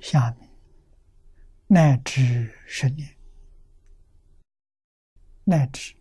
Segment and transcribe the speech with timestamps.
[0.00, 0.48] 下面
[1.66, 3.16] 乃至十年，
[5.44, 5.94] 乃至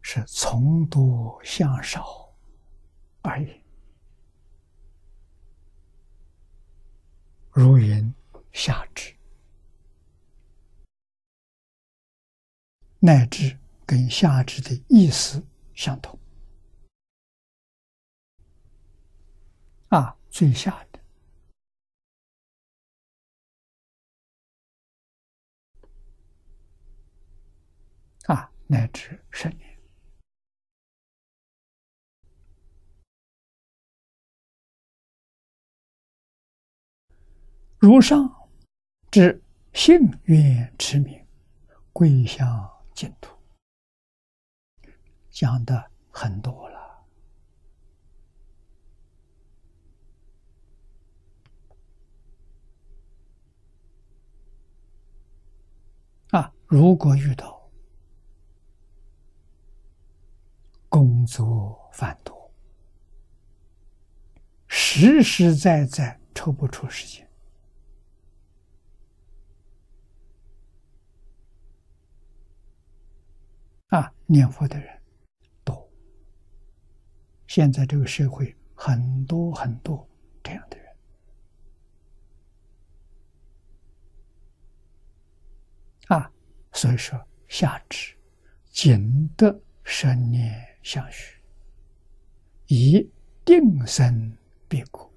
[0.00, 2.34] 是从多向少
[3.22, 3.62] 而已。
[7.50, 8.14] 如云
[8.52, 9.14] 下至，
[13.00, 15.42] 乃至跟下至的意思
[15.74, 16.18] 相同。
[19.88, 20.85] 啊，最下
[28.26, 29.78] 啊，乃至十年，
[37.78, 38.28] 如上
[39.12, 39.40] 之
[39.72, 41.24] 幸愿持名，
[41.92, 43.30] 归向净土，
[45.30, 46.76] 讲的很多了。
[56.30, 57.55] 啊，如果遇到
[61.26, 62.54] 工作繁多，
[64.68, 67.28] 实实在在抽不出时间，
[73.88, 75.02] 啊，念佛的人
[75.64, 75.90] 多，
[77.48, 80.08] 现在这个社会很多很多
[80.44, 80.96] 这样的人。
[86.06, 86.30] 啊，
[86.72, 88.16] 所以说下至
[88.70, 90.64] 仅得生念。
[90.86, 91.42] 相许，
[92.68, 93.10] 以
[93.44, 95.10] 定生别故。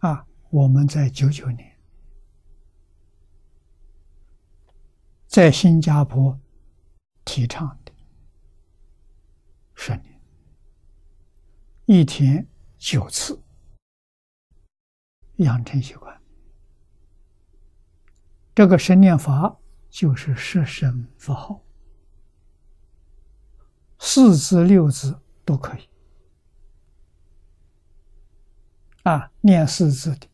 [0.00, 1.74] 啊，我们在九九年
[5.26, 6.38] 在新加坡
[7.24, 7.92] 提倡的。
[9.74, 10.20] 十年，
[11.86, 12.46] 一天
[12.76, 13.42] 九次，
[15.44, 16.20] 养成习惯。
[18.54, 19.56] 这个十念法
[19.90, 21.62] 就是十声佛号，
[23.98, 25.88] 四字六字都可以。
[29.02, 30.28] 啊，念四字的，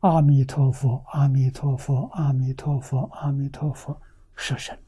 [0.00, 4.00] 阿弥陀佛，阿弥陀佛，阿弥陀佛，阿弥陀佛，
[4.36, 4.78] 十声。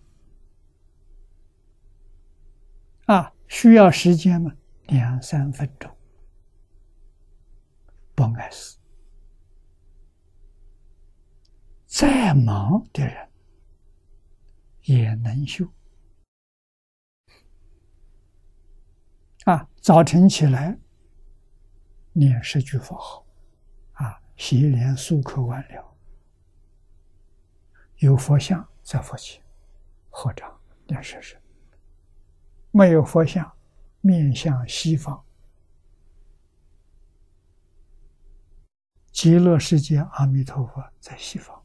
[3.07, 3.31] 啊。
[3.47, 4.51] 需要时间吗？
[4.87, 5.95] 两三分钟，
[8.15, 8.79] 不碍事。
[11.94, 13.31] 再忙的人
[14.82, 15.65] 也能修。
[19.44, 20.77] 啊，早晨起来
[22.12, 23.25] 念十句佛号，
[23.93, 25.97] 啊，洗脸漱口完了，
[27.99, 29.41] 有佛像在佛前，
[30.11, 31.41] 合掌念十声。
[32.72, 33.56] 没有佛像，
[34.00, 35.25] 面向西方，
[39.12, 41.64] 极乐世界阿弥陀佛在西方。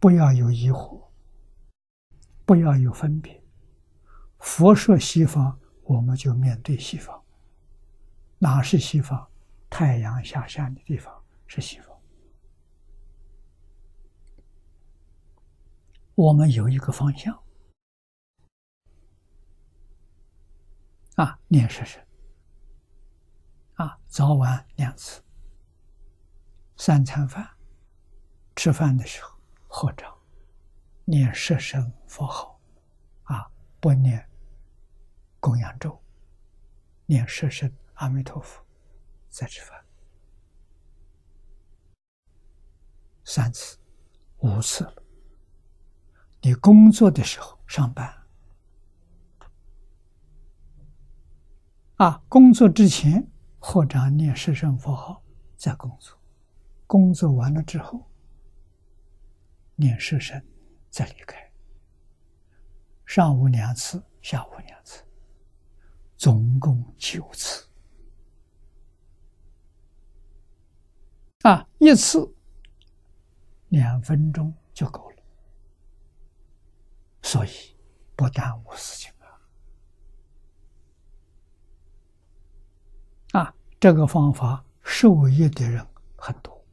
[0.00, 1.08] 不要有疑惑，
[2.44, 3.42] 不要有分别。
[4.38, 7.24] 佛说西方，我们就面对西方。
[8.38, 9.28] 哪是西方？
[9.68, 12.00] 太阳下山的地方是西方。
[16.14, 17.42] 我们有一个方向。
[21.16, 22.00] 啊，念十声，
[23.74, 25.20] 啊，早晚两次，
[26.76, 27.56] 三餐饭，
[28.54, 29.37] 吃饭的时候
[29.80, 30.12] 或者，
[31.04, 32.60] 念十声佛号，
[33.22, 34.28] 啊，不念
[35.38, 36.02] 供养咒，
[37.06, 38.60] 念十声阿弥陀佛，
[39.28, 39.80] 再吃饭，
[43.22, 43.78] 三次，
[44.38, 45.00] 五次了。
[46.40, 48.12] 你工作的时候上班。
[51.98, 53.30] 啊，工作之前
[53.60, 55.22] 或者念十声佛号
[55.56, 56.18] 再工作，
[56.88, 58.07] 工作完了之后
[59.80, 60.42] 念十声
[60.90, 61.38] 再离开。
[63.06, 65.04] 上午两次，下午两次，
[66.16, 67.64] 总共九次。
[71.42, 72.34] 啊，一次
[73.68, 75.22] 两分钟就够了，
[77.22, 77.50] 所以
[78.16, 79.12] 不耽误事情。
[83.32, 85.86] 啊，这个方法受益的人
[86.16, 86.64] 很多。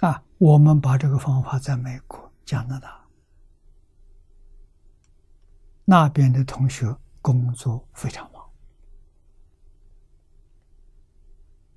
[0.00, 3.04] 啊，我们把这个方法在美国、加拿大。
[5.84, 8.50] 那边的同学工作非常忙，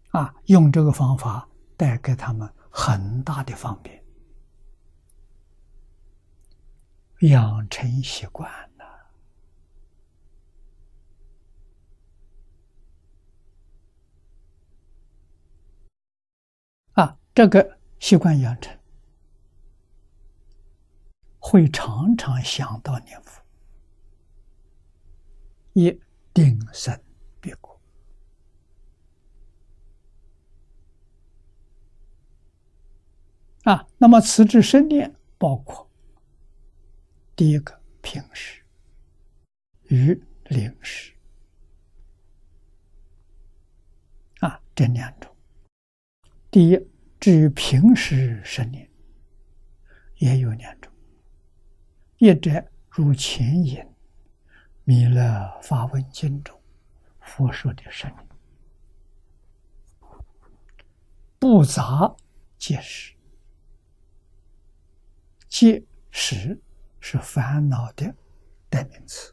[0.09, 1.47] 啊，用这个方法
[1.77, 4.03] 带给他们很大的方便，
[7.21, 8.85] 养成习惯了。
[16.93, 18.77] 啊，这个习惯养成，
[21.37, 23.41] 会常常想到念佛，
[25.73, 26.01] 一
[26.33, 26.99] 定生
[27.39, 27.79] 别果。
[33.63, 35.87] 啊，那么此之生念包括
[37.35, 38.63] 第一个平时
[39.83, 41.13] 与临时
[44.39, 45.33] 啊这两种。
[46.49, 46.90] 第一，
[47.21, 48.89] 至于平时生念
[50.15, 50.91] 也有两种，
[52.17, 53.85] 一者如前言
[54.83, 56.59] 《弥勒法文经》中
[57.19, 58.25] 佛说的生念，
[61.37, 62.15] 不杂
[62.57, 63.13] 皆是。
[65.47, 66.59] 戒识
[66.99, 68.15] 是烦恼的
[68.67, 69.31] 代名词。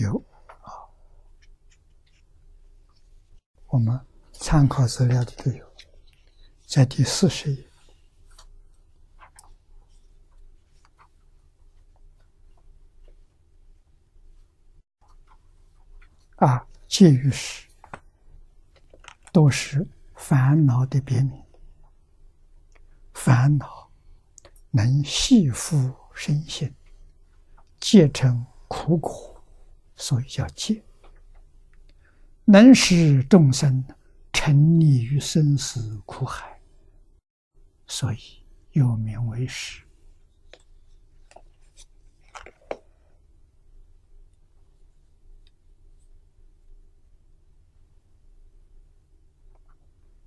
[0.00, 0.24] 有。
[3.66, 3.98] 我们
[4.32, 5.72] 参考资料的都有，
[6.66, 7.64] 在第四十页
[16.36, 17.68] 啊，戒欲时
[19.30, 19.86] 都是
[20.16, 21.40] 烦恼的别名，
[23.14, 23.88] 烦恼
[24.70, 26.74] 能系缚身心，
[27.78, 29.39] 皆成苦果，
[30.00, 30.82] 所以叫戒。
[32.46, 33.84] 能使众生
[34.32, 36.58] 沉溺于生死苦海，
[37.86, 38.18] 所以
[38.72, 39.84] 又名为识。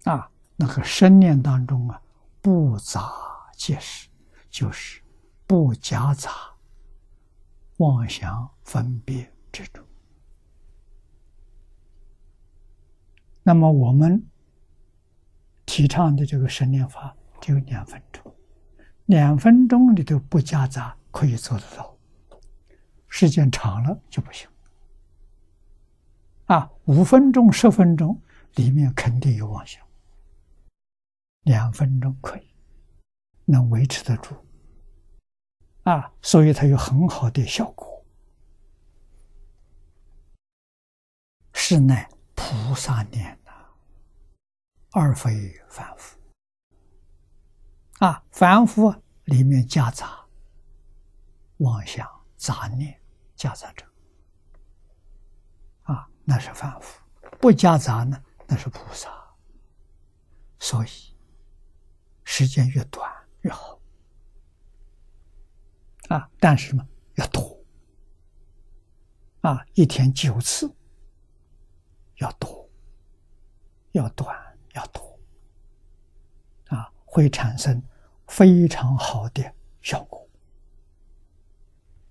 [0.04, 2.00] 啊，那个生念当中啊，
[2.42, 3.12] 不杂
[3.56, 4.08] 皆是，
[4.50, 5.02] 就是
[5.48, 6.31] 不夹杂
[7.78, 9.82] 妄想分别之中。
[13.44, 14.26] 那么我们
[15.66, 18.36] 提倡的这个神念法只有两分钟，
[19.06, 21.96] 两分钟里头不夹杂可以做得到，
[23.08, 24.50] 时间长了就不行。
[26.46, 28.20] 啊，五分钟、十分钟
[28.56, 29.82] 里面肯定有妄想，
[31.44, 32.48] 两分钟可以
[33.46, 34.36] 能维持得住。
[35.84, 37.93] 啊，所以它有很好的效果，
[41.74, 42.08] 是乃。
[42.36, 43.52] 菩萨念呐，
[44.92, 46.20] 而非凡夫
[47.98, 48.24] 啊！
[48.31, 48.94] 凡夫
[49.24, 50.24] 里面夹杂
[51.58, 53.00] 妄想、杂念，
[53.36, 53.86] 夹杂着
[55.84, 57.02] 啊，那是凡夫；
[57.40, 59.10] 不夹杂呢，那是菩萨。
[60.60, 60.90] 所以
[62.24, 63.12] 时间越短
[63.42, 63.80] 越好
[66.10, 66.30] 啊！
[66.40, 67.60] 但是呢，要多
[69.42, 70.72] 啊，一天九次。
[72.24, 72.70] 要多，
[73.92, 74.34] 要短，
[74.75, 75.20] 要多，
[76.70, 77.84] 啊，会产生
[78.27, 79.44] 非常好的
[79.82, 80.23] 效果。